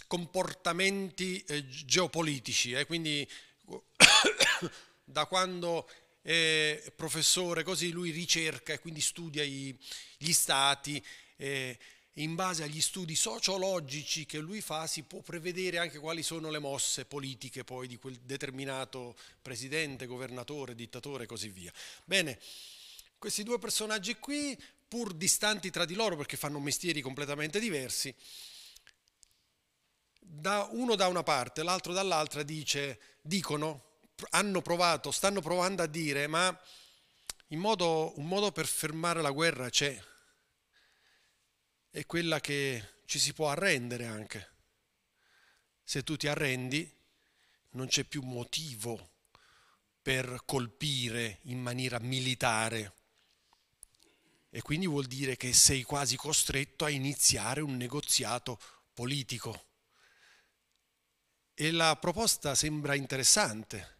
[0.07, 3.27] comportamenti eh, geopolitici, eh, quindi
[5.03, 5.89] da quando
[6.21, 9.77] è professore così lui ricerca e quindi studia i,
[10.17, 11.03] gli stati.
[11.37, 11.77] Eh,
[12.19, 16.59] in base agli studi sociologici che lui fa si può prevedere anche quali sono le
[16.59, 21.73] mosse politiche poi di quel determinato presidente, governatore, dittatore e così via.
[22.05, 22.39] Bene,
[23.17, 28.13] questi due personaggi qui, pur distanti tra di loro perché fanno mestieri completamente diversi,
[30.19, 33.83] da uno da una parte, l'altro dall'altra dice, dicono,
[34.31, 36.57] hanno provato, stanno provando a dire, ma
[37.49, 39.99] modo, un modo per fermare la guerra c'è,
[41.95, 44.51] è quella che ci si può arrendere anche.
[45.81, 46.93] Se tu ti arrendi,
[47.69, 49.11] non c'è più motivo
[50.01, 52.95] per colpire in maniera militare.
[54.49, 58.59] E quindi vuol dire che sei quasi costretto a iniziare un negoziato
[58.93, 59.67] politico.
[61.53, 63.99] E la proposta sembra interessante.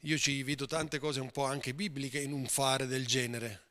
[0.00, 3.63] Io ci vedo tante cose un po' anche bibliche in un fare del genere.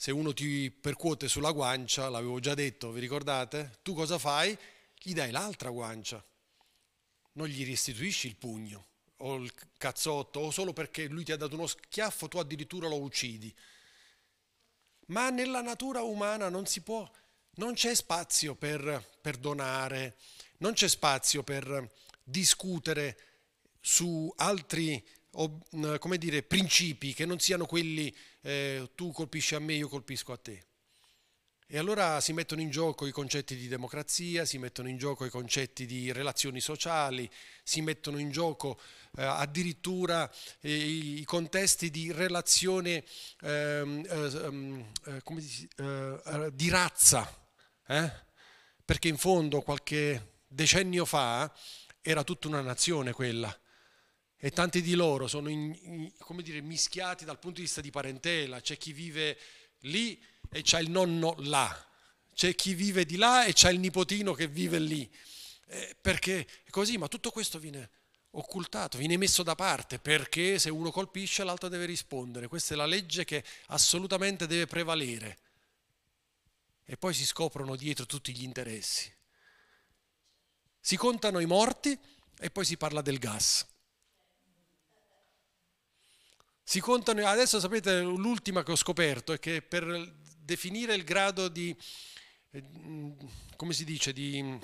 [0.00, 3.80] Se uno ti percuote sulla guancia, l'avevo già detto, vi ricordate?
[3.82, 4.56] Tu cosa fai?
[4.98, 6.24] Gli dai l'altra guancia.
[7.32, 8.86] Non gli restituisci il pugno
[9.18, 12.98] o il cazzotto o solo perché lui ti ha dato uno schiaffo tu addirittura lo
[12.98, 13.54] uccidi.
[15.08, 17.06] Ma nella natura umana non si può,
[17.56, 20.16] non c'è spazio per perdonare,
[20.60, 21.92] non c'è spazio per
[22.24, 23.18] discutere
[23.78, 29.88] su altri come dire, principi che non siano quelli eh, tu colpisci a me, io
[29.88, 30.64] colpisco a te.
[31.72, 35.30] E allora si mettono in gioco i concetti di democrazia, si mettono in gioco i
[35.30, 37.30] concetti di relazioni sociali,
[37.62, 38.80] si mettono in gioco
[39.16, 43.04] eh, addirittura eh, i contesti di relazione
[43.42, 47.32] ehm, ehm, eh, dici, eh, di razza,
[47.86, 48.12] eh?
[48.84, 51.54] perché in fondo qualche decennio fa
[52.02, 53.56] era tutta una nazione quella
[54.42, 56.10] e tanti di loro sono in, in,
[56.42, 59.38] dire, mischiati dal punto di vista di parentela, c'è chi vive
[59.80, 61.86] lì e c'è il nonno là,
[62.34, 65.08] c'è chi vive di là e c'è il nipotino che vive lì,
[65.66, 67.90] eh, perché è così, ma tutto questo viene
[68.30, 72.86] occultato, viene messo da parte perché se uno colpisce l'altro deve rispondere, questa è la
[72.86, 75.38] legge che assolutamente deve prevalere.
[76.86, 79.12] E poi si scoprono dietro tutti gli interessi.
[80.80, 81.96] Si contano i morti
[82.38, 83.69] e poi si parla del gas.
[86.70, 91.76] Si contano, adesso sapete l'ultima che ho scoperto è che per definire il grado di,
[93.56, 94.56] come si dice, di,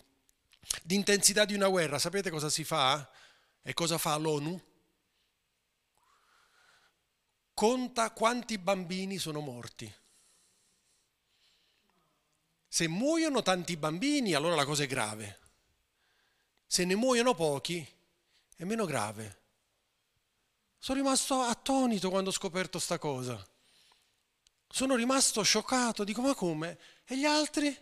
[0.84, 3.10] di intensità di una guerra, sapete cosa si fa?
[3.60, 4.62] E cosa fa l'ONU?
[7.52, 9.92] Conta quanti bambini sono morti.
[12.68, 15.40] Se muoiono tanti bambini, allora la cosa è grave.
[16.68, 17.84] Se ne muoiono pochi,
[18.54, 19.45] è meno grave.
[20.86, 23.44] Sono rimasto attonito quando ho scoperto sta cosa.
[24.68, 26.78] Sono rimasto scioccato, dico ma come?
[27.04, 27.76] E gli altri?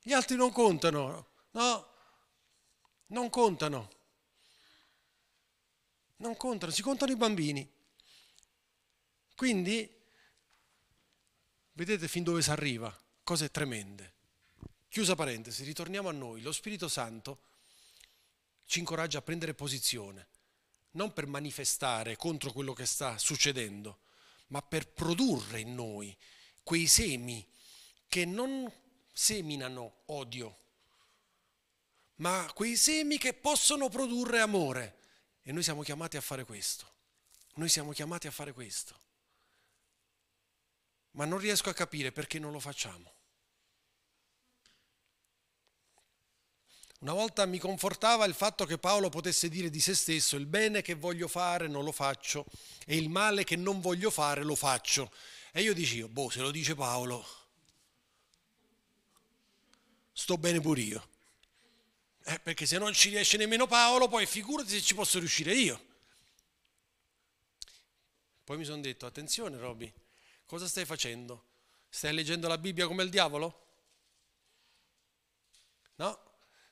[0.00, 1.92] Gli altri non contano, no?
[3.08, 3.90] Non contano.
[6.16, 7.70] Non contano, si contano i bambini.
[9.36, 10.00] Quindi,
[11.72, 14.14] vedete fin dove si arriva, cose tremende.
[14.88, 16.40] Chiusa parentesi, ritorniamo a noi.
[16.40, 17.42] Lo Spirito Santo
[18.64, 20.29] ci incoraggia a prendere posizione
[20.92, 24.00] non per manifestare contro quello che sta succedendo,
[24.48, 26.16] ma per produrre in noi
[26.62, 27.46] quei semi
[28.08, 28.70] che non
[29.12, 30.58] seminano odio,
[32.16, 34.98] ma quei semi che possono produrre amore.
[35.42, 36.88] E noi siamo chiamati a fare questo.
[37.54, 38.98] Noi siamo chiamati a fare questo.
[41.12, 43.12] Ma non riesco a capire perché non lo facciamo.
[47.00, 50.82] Una volta mi confortava il fatto che Paolo potesse dire di se stesso il bene
[50.82, 52.44] che voglio fare non lo faccio
[52.84, 55.10] e il male che non voglio fare lo faccio.
[55.52, 57.26] E io dicevo, boh, se lo dice Paolo,
[60.12, 61.08] sto bene pure io.
[62.22, 65.86] Eh, perché se non ci riesce nemmeno Paolo, poi figurati se ci posso riuscire io.
[68.44, 69.90] Poi mi sono detto, attenzione Roby,
[70.44, 71.44] cosa stai facendo?
[71.88, 73.68] Stai leggendo la Bibbia come il diavolo?
[75.96, 76.29] No,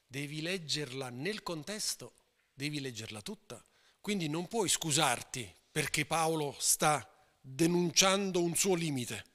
[0.08, 2.14] devi leggerla nel contesto,
[2.54, 3.62] devi leggerla tutta.
[4.00, 7.06] Quindi non puoi scusarti perché Paolo sta
[7.40, 9.26] denunciando un suo limite.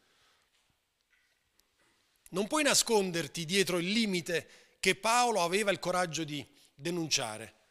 [2.30, 7.62] Non puoi nasconderti dietro il limite che Paolo aveva il coraggio di denunciare.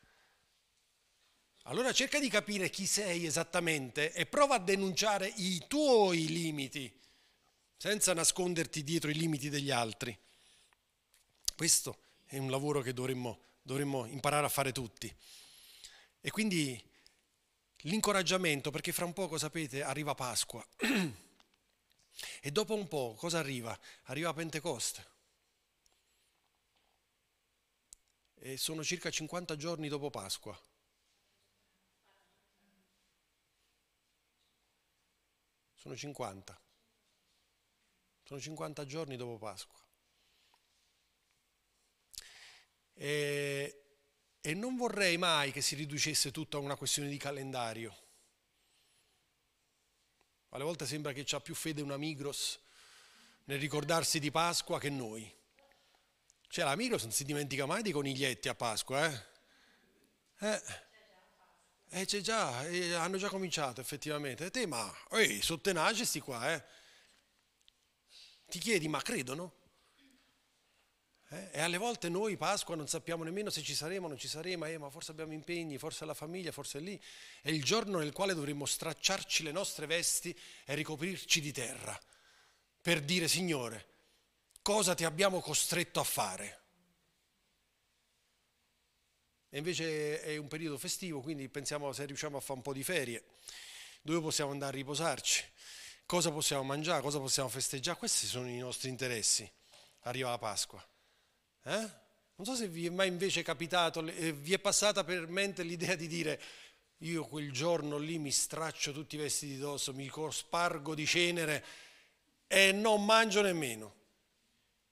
[1.65, 6.93] Allora cerca di capire chi sei esattamente e prova a denunciare i tuoi limiti,
[7.77, 10.17] senza nasconderti dietro i limiti degli altri.
[11.57, 11.99] Questo
[12.33, 15.15] è un lavoro che dovremmo, dovremmo imparare a fare tutti.
[16.19, 16.83] E quindi
[17.83, 20.67] l'incoraggiamento, perché fra un poco, sapete, arriva Pasqua.
[22.41, 23.79] e dopo un po' cosa arriva?
[24.05, 25.07] Arriva Pentecoste.
[28.37, 30.59] E sono circa 50 giorni dopo Pasqua.
[35.75, 36.61] Sono 50.
[38.23, 39.82] Sono 50 giorni dopo Pasqua.
[43.03, 43.83] E,
[44.41, 47.93] e non vorrei mai che si riducesse tutto a una questione di calendario.
[50.51, 52.61] Alle volte sembra che c'ha più fede una Migros
[53.47, 55.29] nel ricordarsi di Pasqua che noi.
[56.47, 59.25] Cioè la Migros non si dimentica mai dei coniglietti a Pasqua, eh?
[60.39, 60.63] Eh,
[61.89, 64.45] eh c'è già, eh, hanno già cominciato effettivamente.
[64.45, 66.65] E te, ma, ehi, sono tenaci sti qua, eh?
[68.47, 69.62] Ti chiedi, ma credono?
[71.33, 71.49] Eh?
[71.53, 74.67] E alle volte noi Pasqua non sappiamo nemmeno se ci saremo o non ci saremo,
[74.67, 77.01] eh, ma forse abbiamo impegni, forse la famiglia, forse è lì.
[77.41, 81.99] È il giorno nel quale dovremmo stracciarci le nostre vesti e ricoprirci di terra
[82.83, 83.87] per dire Signore,
[84.61, 86.61] cosa ti abbiamo costretto a fare?
[89.49, 92.83] E invece è un periodo festivo, quindi pensiamo se riusciamo a fare un po' di
[92.83, 93.25] ferie,
[94.03, 95.45] dove possiamo andare a riposarci,
[96.07, 99.49] cosa possiamo mangiare, cosa possiamo festeggiare, questi sono i nostri interessi.
[100.01, 100.85] Arriva la Pasqua.
[101.65, 101.91] Eh?
[102.35, 105.95] Non so se vi è mai invece capitato, eh, vi è passata per mente l'idea
[105.95, 106.41] di dire
[106.99, 111.65] io quel giorno lì mi straccio tutti i vestiti dosso, mi spargo di cenere
[112.47, 114.01] e non mangio nemmeno.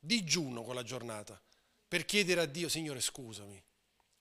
[0.01, 1.41] Digiuno quella giornata
[1.87, 3.61] per chiedere a Dio, Signore scusami,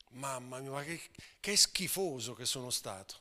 [0.10, 1.00] mamma mia, ma che,
[1.40, 3.16] che schifoso che sono stato.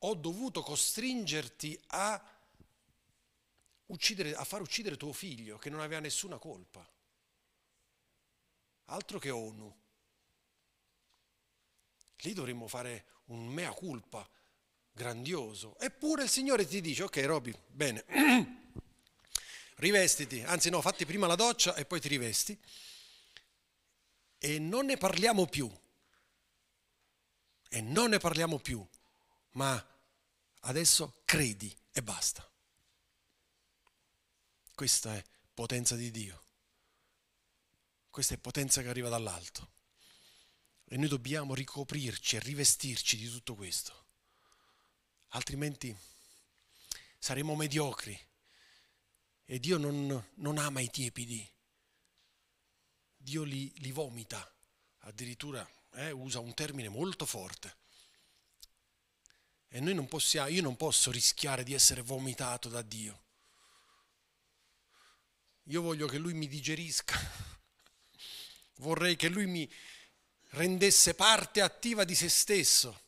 [0.00, 2.22] Ho dovuto costringerti a,
[3.86, 6.86] uccidere, a far uccidere tuo figlio che non aveva nessuna colpa.
[8.92, 9.74] Altro che ONU.
[12.18, 14.28] Lì dovremmo fare un mea culpa
[14.92, 15.78] grandioso.
[15.78, 18.04] Eppure il Signore ti dice, ok Roby, bene,
[19.76, 22.58] rivestiti, anzi no, fatti prima la doccia e poi ti rivesti
[24.38, 25.70] e non ne parliamo più.
[27.70, 28.86] E non ne parliamo più,
[29.52, 29.82] ma
[30.60, 32.46] adesso credi e basta.
[34.74, 35.24] Questa è
[35.54, 36.41] potenza di Dio.
[38.12, 39.70] Questa è potenza che arriva dall'alto.
[40.84, 44.08] E noi dobbiamo ricoprirci e rivestirci di tutto questo.
[45.28, 45.96] Altrimenti
[47.18, 48.14] saremo mediocri.
[49.46, 51.50] E Dio non, non ama i tiepidi.
[53.16, 54.46] Dio li, li vomita.
[55.04, 57.78] Addirittura eh, usa un termine molto forte.
[59.68, 63.24] E noi non possiamo, io non posso rischiare di essere vomitato da Dio.
[65.68, 67.51] Io voglio che Lui mi digerisca
[68.82, 69.70] vorrei che lui mi
[70.50, 73.00] rendesse parte attiva di se stesso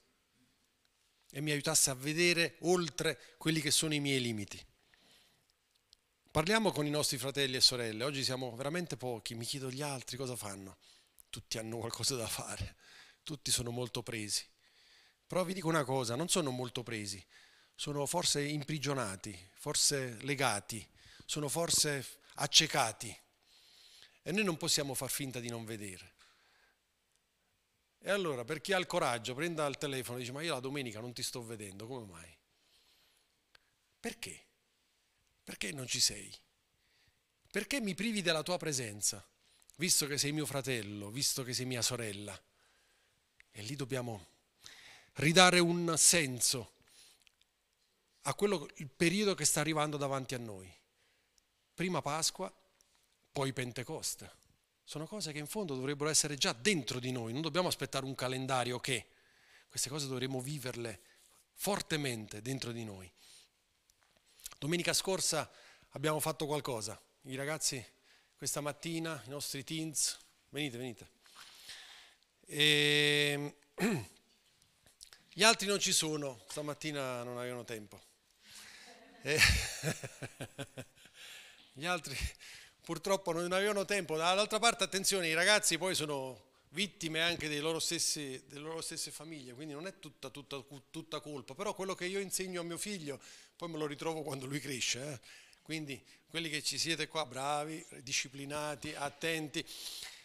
[1.31, 4.65] e mi aiutasse a vedere oltre quelli che sono i miei limiti.
[6.31, 10.17] Parliamo con i nostri fratelli e sorelle, oggi siamo veramente pochi, mi chiedo gli altri
[10.17, 10.79] cosa fanno,
[11.29, 12.77] tutti hanno qualcosa da fare,
[13.23, 14.45] tutti sono molto presi.
[15.27, 17.25] Però vi dico una cosa, non sono molto presi,
[17.75, 20.87] sono forse imprigionati, forse legati,
[21.25, 23.17] sono forse accecati
[24.27, 26.13] e noi non possiamo far finta di non vedere.
[27.99, 30.61] E allora, per chi ha il coraggio, prenda il telefono e dice, ma io la
[30.61, 32.37] domenica non ti sto vedendo, come mai?
[34.01, 34.45] Perché?
[35.45, 36.35] Perché non ci sei?
[37.51, 39.23] Perché mi privi della tua presenza,
[39.77, 42.39] visto che sei mio fratello, visto che sei mia sorella?
[43.51, 44.27] E lì dobbiamo
[45.15, 46.73] ridare un senso
[48.23, 50.73] a quello, il periodo che sta arrivando davanti a noi.
[51.75, 52.53] Prima Pasqua,
[53.35, 54.31] poi Pentecoste.
[54.85, 58.15] Sono cose che in fondo dovrebbero essere già dentro di noi, non dobbiamo aspettare un
[58.15, 59.09] calendario che
[59.69, 61.01] queste cose dovremmo viverle
[61.55, 63.11] fortemente dentro di noi.
[64.57, 65.51] Domenica scorsa
[65.91, 67.85] abbiamo fatto qualcosa, i ragazzi
[68.37, 70.17] questa mattina, i nostri teens,
[70.51, 71.11] venite, venite.
[72.47, 73.57] E...
[75.37, 78.01] Gli altri non ci sono, stamattina non avevano tempo.
[79.23, 79.41] E...
[81.73, 82.17] Gli altri
[82.85, 84.17] purtroppo non avevano tempo.
[84.17, 89.55] Dall'altra parte, attenzione, i ragazzi poi sono vittime anche loro stesse, delle loro stesse famiglie,
[89.55, 93.21] quindi non è tutta, tutta, tutta, colpa, però quello che io insegno a mio figlio
[93.57, 95.13] poi me lo ritrovo quando lui cresce.
[95.13, 95.21] Eh?
[95.63, 99.65] Quindi quelli che ci siete qua, bravi, disciplinati, attenti,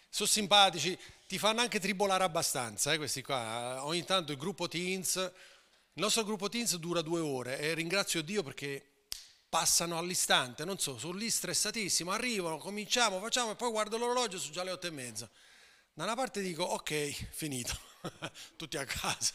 [0.09, 0.97] sono simpatici,
[1.27, 3.85] ti fanno anche tribolare abbastanza, eh, questi qua.
[3.85, 8.41] Ogni tanto il gruppo Teens, il nostro gruppo Teens dura due ore e ringrazio Dio
[8.43, 8.98] perché
[9.49, 14.53] passano all'istante, non so, sono lì stressatissimo, arrivano, cominciamo, facciamo e poi guardo l'orologio, sono
[14.53, 15.29] già le otto e mezza.
[15.93, 17.77] Da una parte dico ok, finito,
[18.55, 19.33] tutti a casa.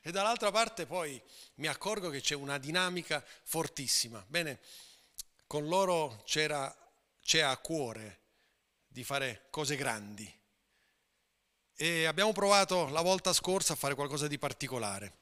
[0.00, 1.20] E dall'altra parte poi
[1.56, 4.24] mi accorgo che c'è una dinamica fortissima.
[4.28, 4.60] Bene,
[5.46, 6.74] con loro c'era,
[7.20, 8.20] c'è a cuore
[8.86, 10.32] di fare cose grandi,
[11.74, 15.18] E abbiamo provato la volta scorsa a fare qualcosa di particolare.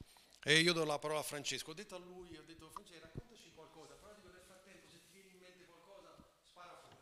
[0.47, 1.71] E io do la parola a Francesco.
[1.71, 5.11] Ho detto a lui, ho detto Francesco, raccontaci qualcosa, però dico nel frattempo se ti
[5.11, 6.15] viene in mente qualcosa,
[6.45, 7.01] spara fuori.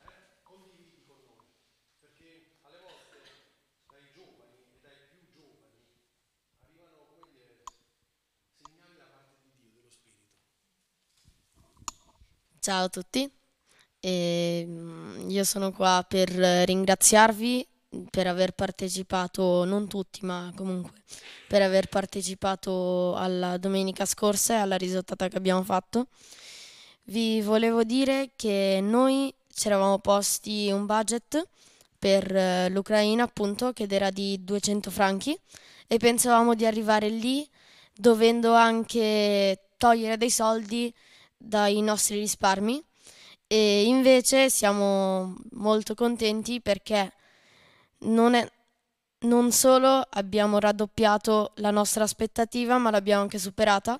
[0.00, 0.42] Eh?
[0.44, 1.44] Condividi con noi.
[2.00, 3.20] Perché alle volte
[3.90, 5.84] dai giovani e dai più giovani
[6.62, 7.66] arrivano come dire,
[8.56, 10.38] segnali da parte di Dio, dello Spirito.
[12.68, 13.26] Ciao a tutti,
[13.98, 17.66] e, mm, io sono qua per ringraziarvi
[18.10, 20.92] per aver partecipato, non tutti, ma comunque
[21.46, 26.08] per aver partecipato alla domenica scorsa e alla risottata che abbiamo fatto.
[27.04, 31.42] Vi volevo dire che noi ci eravamo posti un budget
[31.98, 35.34] per eh, l'Ucraina, appunto, che era di 200 franchi
[35.86, 37.48] e pensavamo di arrivare lì
[37.94, 40.94] dovendo anche togliere dei soldi
[41.38, 42.84] dai nostri risparmi
[43.46, 47.12] e invece siamo molto contenti perché
[48.00, 48.46] non, è,
[49.20, 53.98] non solo abbiamo raddoppiato la nostra aspettativa, ma l'abbiamo anche superata.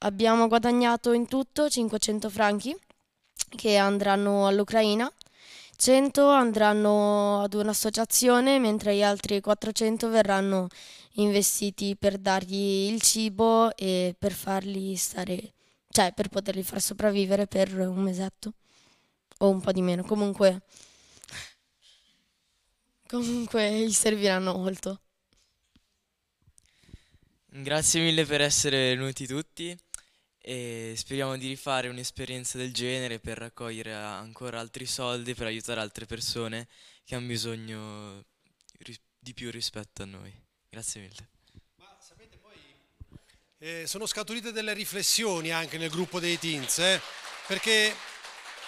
[0.00, 2.76] Abbiamo guadagnato in tutto 500 franchi
[3.48, 5.10] che andranno all'Ucraina,
[5.76, 10.68] 100 andranno ad un'associazione, mentre gli altri 400 verranno
[11.12, 15.54] investiti per dargli il cibo e per farli stare,
[15.88, 18.54] cioè per poterli far sopravvivere per un mesetto
[19.38, 20.02] o un po' di meno.
[20.02, 20.62] Comunque
[23.06, 25.00] Comunque gli serviranno molto.
[27.46, 29.76] Grazie mille per essere venuti tutti
[30.38, 36.04] e speriamo di rifare un'esperienza del genere per raccogliere ancora altri soldi per aiutare altre
[36.04, 36.66] persone
[37.04, 38.24] che hanno bisogno
[39.18, 40.32] di più rispetto a noi.
[40.68, 41.35] Grazie mille.
[43.58, 47.00] Eh, sono scaturite delle riflessioni anche nel gruppo dei teens, eh?
[47.46, 47.90] perché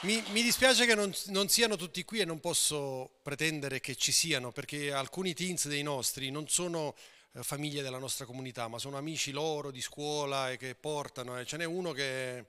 [0.00, 4.12] mi, mi, dispiace che non, non, siano tutti qui e non posso pretendere che ci
[4.12, 6.96] siano, perché alcuni teens dei nostri non sono
[7.32, 11.38] eh, famiglie della nostra comunità, ma sono amici loro di scuola e che portano.
[11.38, 12.46] E ce n'è uno che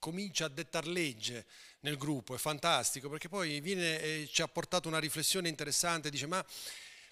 [0.00, 1.46] comincia a dettar legge
[1.82, 6.26] nel gruppo, è fantastico, perché poi viene e ci ha portato una riflessione interessante, dice,
[6.26, 6.44] ma,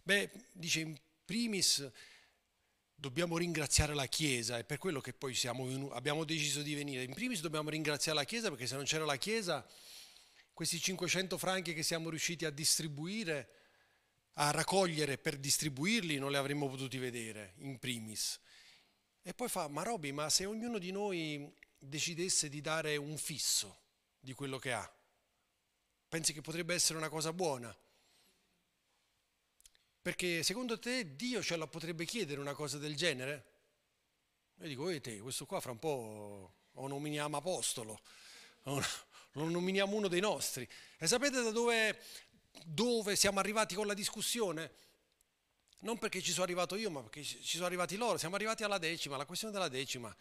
[0.02, 1.88] beh, dice, in primis
[2.94, 7.02] dobbiamo ringraziare la Chiesa, è per quello che poi siamo, abbiamo deciso di venire.
[7.02, 9.66] In primis dobbiamo ringraziare la Chiesa perché se non c'era la Chiesa,
[10.52, 13.48] questi 500 franchi che siamo riusciti a distribuire,
[14.34, 18.40] a raccogliere per distribuirli, non li avremmo potuti vedere, in primis.
[19.22, 23.82] E poi fa, ma Roby, ma se ognuno di noi decidesse di dare un fisso
[24.18, 24.96] di quello che ha,
[26.08, 27.76] pensi che potrebbe essere una cosa buona?
[30.04, 33.44] Perché secondo te Dio ce la potrebbe chiedere una cosa del genere?
[34.58, 37.98] Io dico, e te, questo qua fra un po' lo nominiamo apostolo,
[38.64, 40.68] lo nominiamo uno dei nostri.
[40.98, 41.98] E sapete da dove,
[42.66, 44.72] dove siamo arrivati con la discussione?
[45.78, 48.18] Non perché ci sono arrivato io, ma perché ci sono arrivati loro.
[48.18, 50.14] Siamo arrivati alla decima, la questione della decima.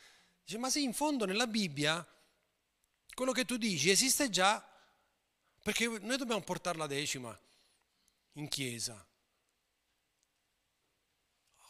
[0.46, 2.08] Dice, ma se in fondo nella Bibbia
[3.14, 4.66] quello che tu dici esiste già,
[5.62, 7.38] perché noi dobbiamo portare la decima
[8.36, 9.06] in chiesa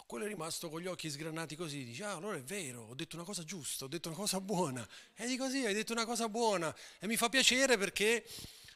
[0.05, 3.15] quello è rimasto con gli occhi sgranati così, dice, ah allora è vero, ho detto
[3.15, 4.87] una cosa giusta, ho detto una cosa buona.
[5.15, 6.75] E dico sì, hai detto una cosa buona.
[6.99, 8.25] E mi fa piacere perché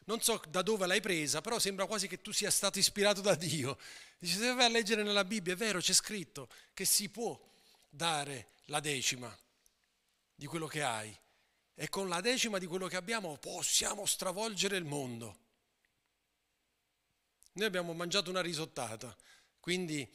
[0.04, 3.34] non so da dove l'hai presa, però sembra quasi che tu sia stato ispirato da
[3.34, 3.78] Dio.
[4.18, 7.38] Dice, se vai a leggere nella Bibbia, è vero, c'è scritto che si può
[7.88, 9.36] dare la decima
[10.34, 11.16] di quello che hai.
[11.74, 15.38] E con la decima di quello che abbiamo possiamo stravolgere il mondo.
[17.52, 19.14] Noi abbiamo mangiato una risottata,
[19.60, 20.08] quindi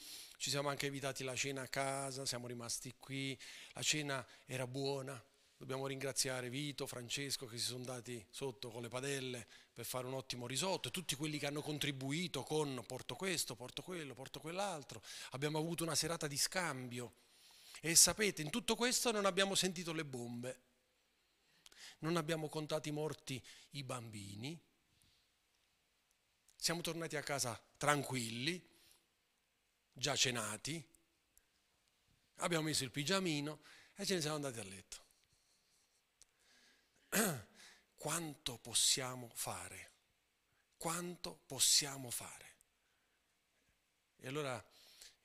[0.44, 3.40] ci siamo anche evitati la cena a casa, siamo rimasti qui,
[3.76, 5.24] la cena era buona,
[5.56, 10.16] dobbiamo ringraziare Vito, Francesco che si sono dati sotto con le padelle per fare un
[10.16, 15.02] ottimo risotto e tutti quelli che hanno contribuito con porto questo, porto quello, porto quell'altro.
[15.30, 17.14] Abbiamo avuto una serata di scambio.
[17.80, 20.62] E sapete, in tutto questo non abbiamo sentito le bombe,
[22.00, 24.60] non abbiamo contato i morti i bambini,
[26.58, 28.72] siamo tornati a casa tranquilli,
[29.94, 30.84] già cenati,
[32.38, 33.62] abbiamo messo il pigiamino
[33.96, 35.02] e ce ne siamo andati a letto.
[37.96, 39.92] Quanto possiamo fare?
[40.78, 42.52] Quanto possiamo fare?
[44.18, 44.62] E allora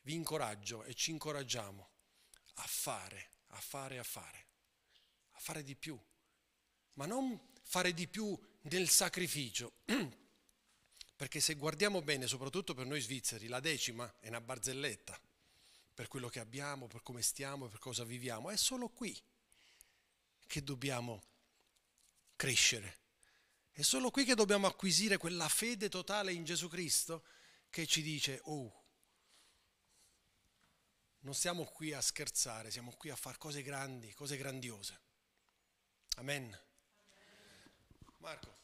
[0.02, 1.88] vi incoraggio e ci incoraggiamo
[2.54, 4.46] a fare, a fare, a fare,
[5.32, 5.98] a fare di più,
[6.94, 9.72] ma non fare di più nel sacrificio.
[11.18, 15.20] Perché se guardiamo bene, soprattutto per noi svizzeri, la decima è una barzelletta
[15.92, 18.50] per quello che abbiamo, per come stiamo, per cosa viviamo.
[18.50, 19.20] È solo qui
[20.46, 21.20] che dobbiamo
[22.36, 23.00] crescere.
[23.72, 27.24] È solo qui che dobbiamo acquisire quella fede totale in Gesù Cristo
[27.68, 28.84] che ci dice, oh,
[31.22, 35.00] non stiamo qui a scherzare, siamo qui a fare cose grandi, cose grandiose.
[36.18, 36.56] Amen.
[38.18, 38.57] Marco,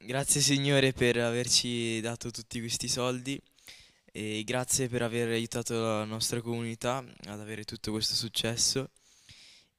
[0.00, 3.40] Grazie Signore per averci dato tutti questi soldi
[4.12, 8.90] e grazie per aver aiutato la nostra comunità ad avere tutto questo successo